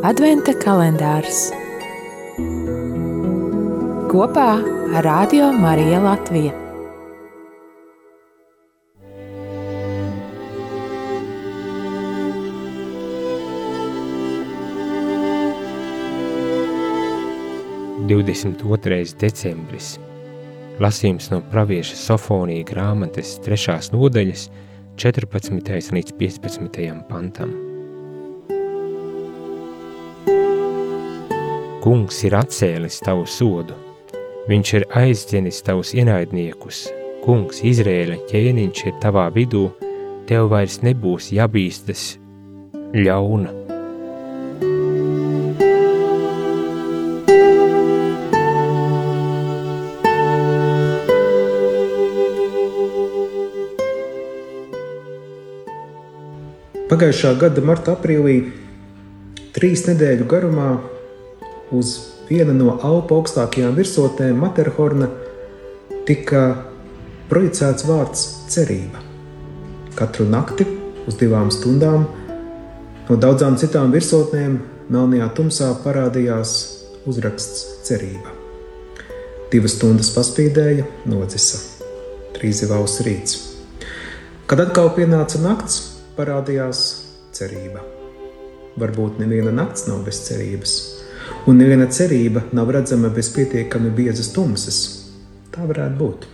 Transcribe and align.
Adventa 0.00 0.54
kalendārs 0.56 1.50
kopā 4.08 4.46
ar 4.96 5.04
Radio 5.04 5.50
Mariju 5.52 5.98
Latviju. 6.00 6.54
Divdesmit 18.08 18.64
otrais 18.64 19.12
decembris. 19.12 19.98
Lasījums 20.80 21.28
no 21.28 21.44
pravieša 21.52 22.00
Sofonija 22.08 22.64
grāmatas 22.72 23.36
3. 23.44 23.92
nodaļas, 23.92 24.48
14. 24.96 25.92
līdz 25.92 26.16
15. 26.24 26.94
pantam. 27.12 27.69
Kungs 31.80 32.18
ir 32.28 32.34
atcēlis 32.36 32.98
tavu 33.00 33.22
sodu, 33.24 33.72
viņš 34.50 34.72
ir 34.76 34.84
aizķenis 35.00 35.62
tavus 35.64 35.94
ienaidniekus, 35.96 36.82
kungs 37.24 37.62
Izrēļa 37.64 38.18
ķēniņš 38.28 38.82
ir 38.90 38.98
tavā 39.00 39.24
vidū, 39.32 39.62
tev 40.28 40.50
vairs 40.52 40.82
nebūs 40.84 41.30
jābīstas 41.32 42.18
ļauna. 42.92 43.56
Pagājušā 56.92 57.36
gada 57.40 57.64
marta 57.64 57.96
aprīlī 57.96 58.38
trīs 59.56 59.88
nedēļu 59.88 60.28
garumā 60.28 60.72
uz 61.72 61.96
viena 62.28 62.54
no 62.54 62.78
Alpu 62.86 63.20
augstākajām 63.20 63.76
virsotnēm, 63.78 64.38
Materhorna, 64.40 65.10
tika 66.08 66.44
projicēts 67.30 67.86
vārds 67.88 68.26
cerība. 68.50 69.02
Katru 69.98 70.26
nakti 70.30 70.66
uz 71.06 71.16
divām 71.20 71.50
stundām 71.54 72.06
no 73.08 73.16
daudzām 73.18 73.58
citām 73.58 73.90
virsotnēm 73.94 74.58
melnajā 74.90 75.30
tumsā 75.34 75.70
parādījās 75.84 76.54
uzraksts 77.10 77.84
cerība. 77.86 78.34
Divas 79.50 79.74
stundas 79.78 80.12
paspīdēja, 80.14 80.86
nodzisa. 81.10 81.58
Trīs 82.36 82.62
zivs 82.62 83.00
rīts. 83.06 83.38
Kad 84.50 84.62
atkal 84.62 84.92
pienāca 84.94 85.40
nakts, 85.42 85.80
parādījās 86.16 86.84
cerība. 87.34 87.82
Varbūt 88.78 89.18
neviena 89.22 89.52
nakts 89.54 89.88
nav 89.90 90.04
bez 90.06 90.22
cerības, 90.28 90.76
un 91.46 91.60
neviena 91.60 91.86
cerība 91.90 92.44
nav 92.56 92.70
redzama 92.76 93.10
bez 93.14 93.30
pietiekami 93.34 93.92
biezas 93.94 94.32
tumsas. 94.34 94.80
Tā 95.50 95.64
varētu 95.66 95.98
būt. 95.98 96.28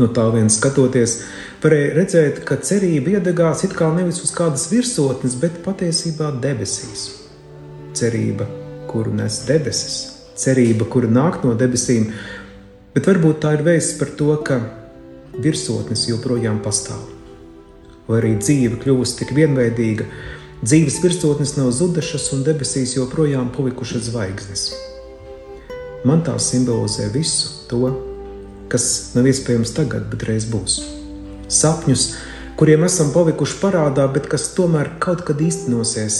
No 0.00 0.08
tā 0.16 0.24
viens 0.32 0.56
skatoties, 0.56 1.16
varēja 1.60 1.92
redzēt, 1.98 2.42
ka 2.48 2.56
cerība 2.64 3.18
iedegās 3.18 3.64
it 3.66 3.74
kā 3.76 3.90
nevis 3.92 4.22
uz 4.24 4.32
kādas 4.36 4.68
virsotnes, 4.72 5.36
bet 5.40 5.60
patiesībā 5.64 6.30
debesīs. 6.40 7.06
Cerība, 7.96 8.46
kuru 8.88 9.12
nes 9.18 9.42
debesis, 9.48 9.96
cerība, 10.40 10.86
kura 10.88 11.10
nāk 11.10 11.42
no 11.44 11.52
debesīm, 11.58 12.10
bet 12.94 13.08
varbūt 13.10 13.42
tā 13.44 13.56
ir 13.58 13.64
vēsts 13.66 13.98
par 14.00 14.14
to, 14.16 14.32
ka 14.46 14.60
virsotnes 15.38 16.06
joprojām 16.08 16.62
pastāv. 16.64 17.02
Vai 18.08 18.22
arī 18.22 18.32
dzīve 18.40 18.80
kļuvusi 18.80 19.20
tik 19.20 19.34
vienveidīga, 19.36 20.06
Dzīves 20.60 20.98
virsotnes 21.00 21.54
nav 21.56 21.70
zudušas, 21.72 22.26
un 22.36 22.42
debesīs 22.44 22.90
joprojām 22.92 23.46
palikušas 23.54 24.10
zvaigznes. 24.10 24.64
Man 26.04 26.20
tā 26.20 26.34
simbolizē 26.36 27.06
visu 27.14 27.62
to, 27.70 27.88
kas 28.68 28.84
nav 29.14 29.24
iespējams 29.30 29.72
tagad, 29.72 30.10
bet 30.12 30.26
reiz 30.28 30.44
būs. 30.52 30.74
Sapņus, 31.48 32.04
kuriem 32.60 32.84
esam 32.84 33.08
palikuši 33.14 33.56
parādā, 33.62 34.04
bet 34.12 34.28
kas 34.28 34.50
tomēr 34.58 34.90
kaut 35.00 35.24
kad 35.30 35.40
īstenosies, 35.40 36.18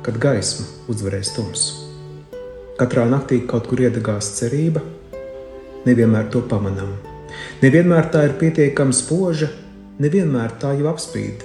kad 0.00 0.16
gaisma 0.16 0.64
uzvarēs 0.88 1.34
tumsu. 1.36 1.84
Katrā 2.80 3.04
naktī 3.12 3.42
kaut 3.52 3.68
kur 3.68 3.84
iedegās 3.84 4.32
cerība, 4.38 4.80
nevienmēr 5.84 6.32
to 6.32 6.40
pamanām. 6.40 6.96
Nevienmēr 7.60 8.08
tā 8.16 8.24
ir 8.30 8.38
pietiekami 8.40 8.96
spoža, 8.96 9.52
nevienmēr 10.00 10.56
tā 10.56 10.72
jau 10.80 10.88
apspīd 10.94 11.44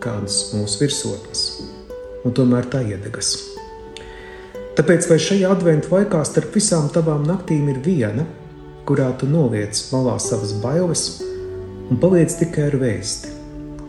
kādas 0.00 0.50
mūsu 0.56 0.80
virsotnes, 0.84 1.42
un 2.24 2.34
tomēr 2.36 2.68
tā 2.70 2.82
iedegas. 2.84 3.34
Tāpēc 4.78 5.08
vai 5.10 5.18
šajā 5.20 5.50
adventu 5.52 5.92
laikā 5.92 6.20
starp 6.24 6.54
visām 6.56 6.88
tavām 6.92 7.24
naktīm 7.28 7.68
ir 7.72 7.80
viena, 7.84 8.24
kurā 8.88 9.10
tu 9.18 9.28
noliec 9.28 9.76
malā 9.92 10.16
savas 10.22 10.54
bailes 10.62 11.04
un 11.90 11.98
paliec 12.00 12.32
tikai 12.38 12.68
ar 12.70 12.76
vēsti, 12.80 13.32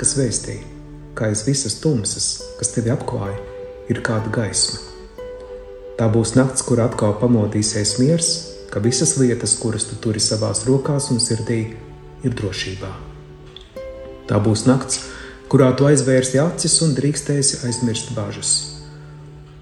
kas 0.02 0.16
vēstīja, 0.18 0.66
ka 1.16 1.30
aiz 1.30 1.46
visas 1.48 1.78
tumsas, 1.84 2.32
kas 2.60 2.74
tevi 2.76 2.92
apklāja, 2.94 3.38
ir 3.94 4.02
kāda 4.06 4.34
gaisma. 4.34 4.82
Tā 6.00 6.08
būs 6.10 6.34
nakts, 6.34 6.66
kur 6.66 6.82
atkal 6.82 7.14
pamodīsies 7.22 7.98
miers, 8.02 8.32
ka 8.74 8.82
visas 8.82 9.18
lietas, 9.20 9.54
kuras 9.62 9.86
tu 9.86 10.00
turi 10.02 10.22
savās 10.24 10.64
rokās 10.66 11.12
un 11.14 11.22
sirdī, 11.22 11.62
ir 12.26 12.36
drošībā. 12.38 12.90
Tā 14.30 14.40
būs 14.42 14.66
nakts, 14.66 15.04
kurā 15.52 15.74
tu 15.76 15.84
aizvērsi 15.84 16.40
acis 16.40 16.78
un 16.86 16.94
drīkstēsi 16.96 17.58
aizmirst 17.68 18.14
bažas, 18.16 18.52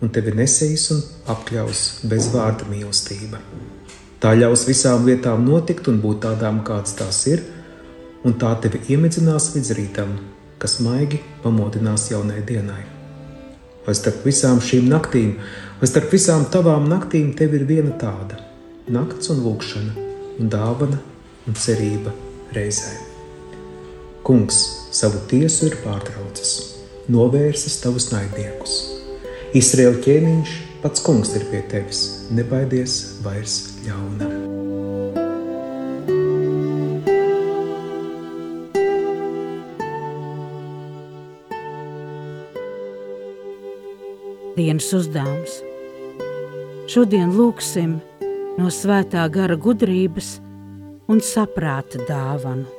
un 0.06 0.12
tevi 0.14 0.36
nesīs 0.38 0.84
un 0.94 1.00
apkļaus 1.34 1.80
bezvārda 2.12 2.68
mīlestība. 2.70 3.40
Tā 4.22 4.36
ļaus 4.38 4.68
visām 4.68 5.08
lietām 5.08 5.48
notikt 5.48 5.88
un 5.90 5.98
būt 6.04 6.22
tādām, 6.28 6.60
kādas 6.68 6.94
tās 7.00 7.24
ir, 7.32 7.42
un 8.22 8.36
tā 8.38 8.52
tevi 8.62 8.84
iemidzinās 8.94 9.50
līdz 9.56 9.72
rītam, 9.80 10.12
kas 10.62 10.78
maigi 10.86 11.24
pamodinās 11.42 12.10
jaunai 12.12 12.44
dienai. 12.46 12.84
Vai 13.88 13.96
starp 13.98 14.28
visām 14.28 14.60
šīm 14.62 14.92
naktīm, 14.92 15.40
vai 15.80 15.90
starp 15.90 16.14
visām 16.14 16.46
tavām 16.54 16.86
naktīm 16.92 17.32
tev 17.40 17.56
ir 17.58 17.66
viena 17.66 17.96
tāda- 17.98 18.38
nakts 18.98 19.32
un 19.34 19.42
lūkšana, 19.42 19.94
un 20.38 20.50
dāvana 20.50 21.00
un 21.48 21.54
cerība 21.56 22.14
reizēm. 22.54 23.02
Kungs, 24.22 24.79
savu 25.00 25.20
tiesu 25.32 25.70
ir 25.70 25.78
pārtraucis, 25.80 26.54
novērsis 27.08 27.78
tavus 27.80 28.10
naidniekus. 28.12 28.74
Izraēla 29.56 30.02
ķēniņš, 30.04 30.56
pats 30.84 31.04
kungs 31.06 31.32
ir 31.40 31.46
pie 31.52 31.62
tevis, 31.72 32.02
nebaidies 32.36 32.96
vairs 33.24 33.56
ļauna. 33.86 34.28
Dienas 44.60 44.90
uzdevums. 44.98 45.62
Šodien 46.92 47.32
lūksim 47.38 47.96
no 48.60 48.74
svētā 48.74 49.24
gara 49.32 49.56
gudrības 49.56 50.34
un 51.08 51.24
saprāta 51.24 52.04
dāvanu. 52.10 52.79